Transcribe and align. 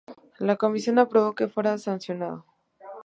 La 0.39 0.55
comisión 0.55 0.97
aprobó 0.97 1.35
que 1.35 1.47
fuera 1.47 1.77
sancionado. 1.77 2.43